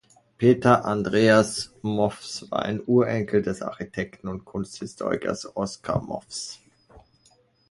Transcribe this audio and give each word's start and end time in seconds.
Peter-Andreas 0.39 1.69
Mothes 1.83 2.49
war 2.49 2.63
ein 2.63 2.81
Urenkel 2.83 3.43
des 3.43 3.61
Architekten 3.61 4.29
und 4.29 4.45
Kunsthistorikers 4.45 5.55
Oskar 5.55 6.01
Mothes. 6.01 6.59